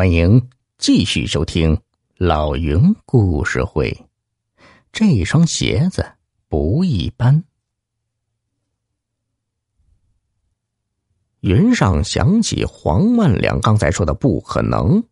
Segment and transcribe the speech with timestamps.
[0.00, 0.48] 欢迎
[0.78, 1.78] 继续收听
[2.16, 3.94] 老云故事会。
[4.90, 6.12] 这双鞋子
[6.48, 7.44] 不一般。
[11.40, 15.04] 云上想起黄万良刚才说的“不可能”，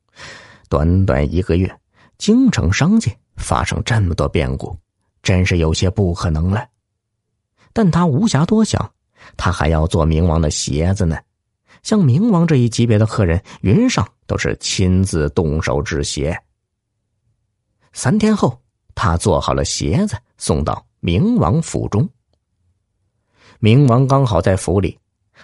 [0.71, 1.79] 短短一个月，
[2.17, 4.75] 京城商界发生这么多变故，
[5.23, 6.67] 真是有些不可能了。
[7.75, 8.91] 但他无暇多想，
[9.37, 11.19] 他还要做冥王的鞋子呢。
[11.89, 16.39] 像冥王这一级别的客人，云上都是亲自动手制鞋。
[17.95, 18.61] 三天后，
[18.95, 22.07] 他做好了鞋子，送到冥王府中。
[23.59, 24.99] 冥王刚好在府里，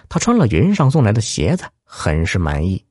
[0.07, 2.85] 他穿了云上送来的鞋子，很是满意，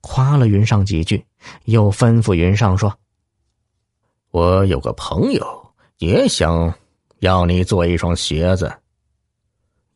[0.00, 1.26] 夸了云上几句，
[1.64, 2.96] 又吩咐云上说
[4.30, 6.72] ：“我有个朋友也想
[7.18, 8.72] 要你做一双鞋子。”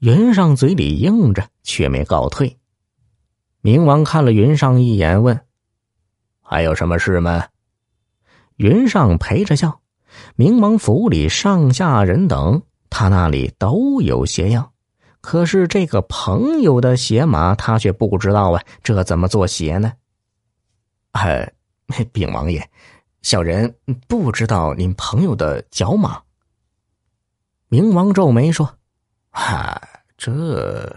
[0.03, 2.59] 云上嘴里应着，却没告退。
[3.65, 5.41] 冥王看了云上一眼，问
[6.43, 7.47] ：“还有什么事吗？”
[8.57, 9.81] 云上陪着笑。
[10.37, 14.71] 冥王府里上下人等，他那里都有鞋样，
[15.23, 18.63] 可是这个朋友的鞋码，他却不知道啊。
[18.83, 19.95] 这怎么做鞋呢？
[21.13, 21.51] 哎，
[22.13, 22.63] 禀王爷，
[23.23, 23.75] 小人
[24.07, 26.21] 不知道您朋友的脚码。
[27.71, 28.77] 冥王皱眉说
[29.33, 29.81] ：“哈，
[30.19, 30.95] 这……”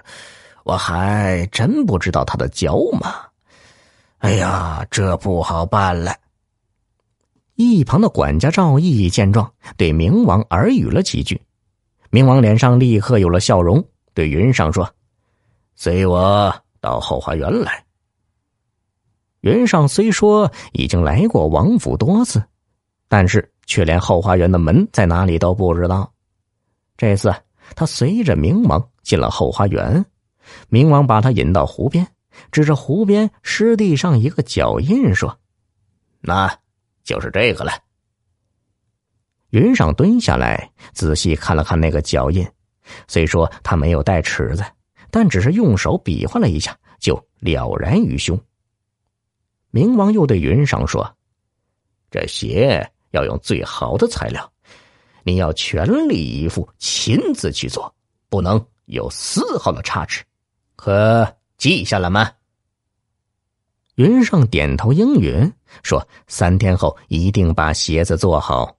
[0.68, 3.26] 我还真不知道他的脚码，
[4.18, 6.14] 哎呀，这不好办了。
[7.56, 11.42] 一旁的管家赵毅见状，对冥王耳语了几句，
[12.12, 13.82] 冥王脸上立刻有了笑容，
[14.14, 14.94] 对云上说
[15.74, 17.86] ：“随我到后花园来。”
[19.40, 22.44] 云上虽说已经来过王府多次，
[23.08, 26.12] 但是却连后花园的门在哪里都不知道。
[26.98, 27.34] 这次
[27.74, 30.06] 他随着冥王进了后花园。
[30.70, 32.08] 冥王把他引到湖边，
[32.52, 35.40] 指着湖边湿地上一个脚印说
[36.22, 36.60] ：“那
[37.04, 37.72] 就是这个了。”
[39.52, 42.46] 云裳蹲下来仔细看了看那个脚印，
[43.08, 44.64] 虽说他没有带尺子，
[45.10, 48.40] 但只是用手比划了一下，就了然于胸。
[49.72, 51.16] 冥王又对云裳说
[52.12, 54.52] ：“这鞋要用最好的材料，
[55.24, 57.94] 你要全力以赴，亲自去做，
[58.30, 60.24] 不能有丝毫的差池。”
[60.78, 62.32] 可记下了吗？
[63.96, 65.52] 云上点头应允，
[65.82, 68.78] 说：“三天后一定把鞋子做好。”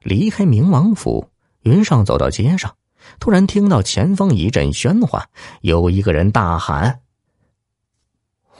[0.00, 1.30] 离开明王府，
[1.62, 2.76] 云上走到街上，
[3.18, 5.26] 突然听到前方一阵喧哗，
[5.62, 7.00] 有一个人大喊：“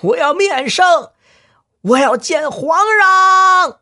[0.00, 1.12] 我要面圣，
[1.82, 3.80] 我要见皇上！”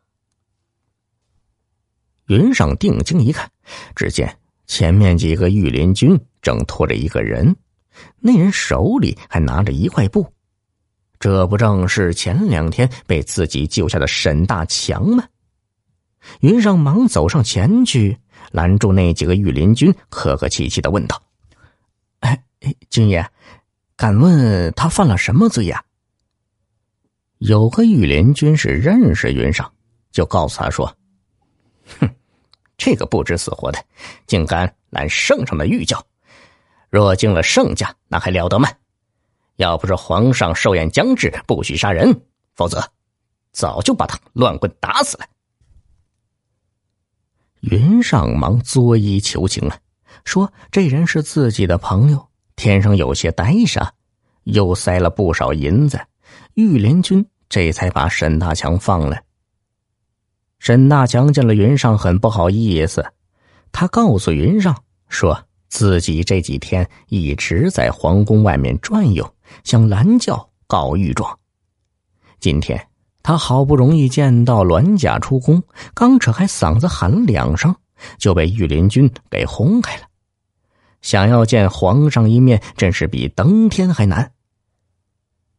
[2.27, 3.49] 云上定睛一看，
[3.95, 4.37] 只见
[4.67, 7.55] 前面几个御林军正拖着一个人。
[8.19, 10.31] 那人手里还拿着一块布，
[11.19, 15.23] 这不正是前两天被自己救下的沈大强吗？
[16.41, 18.17] 云上忙走上前去，
[18.51, 21.21] 拦住那几个御林军，客客气气的问道
[22.19, 22.43] ：“哎，
[22.89, 23.25] 军爷，
[23.95, 25.83] 敢问他犯了什么罪呀？”
[27.39, 29.71] 有个御林军是认识云上，
[30.11, 30.93] 就告诉他说
[32.01, 32.09] ：“哼，
[32.77, 33.81] 这个不知死活的，
[34.27, 36.05] 竟敢拦圣上的御轿！”
[36.89, 38.69] 若进了盛家，那还了得吗？
[39.57, 42.21] 要不是皇上寿宴将至，不许杀人，
[42.55, 42.91] 否则
[43.51, 45.25] 早就把他乱棍打死了。
[47.59, 49.77] 云上忙作揖求情了，
[50.23, 53.93] 说这人是自己的朋友，天生有些呆傻，
[54.45, 55.99] 又塞了不少银子，
[56.53, 59.21] 御林军这才把沈大强放了。
[60.59, 63.11] 沈大强见了云上，很不好意思，
[63.73, 65.48] 他告诉云上说。
[65.69, 71.39] 自己这几天一直在皇宫外面转悠，向蓝教告御状。
[72.39, 72.87] 今天
[73.21, 75.61] 他好不容易见到栾家出宫，
[75.93, 77.75] 刚扯开嗓子喊了两声，
[78.17, 80.03] 就被御林军给轰开了。
[81.01, 84.31] 想要见皇上一面，真是比登天还难。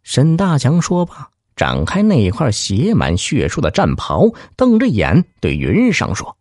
[0.02, 6.36] 沈大强说罢，展开那块写满血书的战袍，瞪着眼对云裳说：“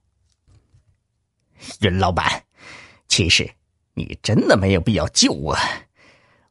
[1.82, 2.44] 云老板，
[3.08, 3.50] 其实……”
[4.00, 5.54] 你真的没有必要救我，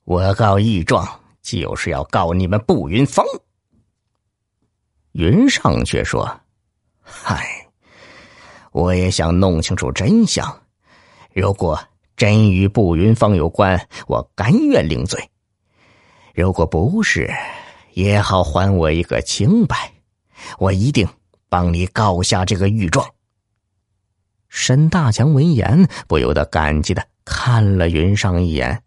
[0.05, 1.09] 我告御状
[1.41, 3.25] 就是要告你们步云峰。
[5.12, 6.31] 云上却说
[7.00, 7.67] ：“嗨，
[8.71, 10.62] 我也想弄清楚真相。
[11.33, 11.81] 如果
[12.19, 15.19] 真与步云峰有关，我甘愿领罪；
[16.35, 17.33] 如果不是，
[17.94, 19.91] 也好还我一个清白。
[20.59, 21.09] 我一定
[21.49, 23.09] 帮你告下这个御状。”
[24.51, 27.06] 沈大强闻言不由得感激的。
[27.29, 28.83] 看了云裳一眼，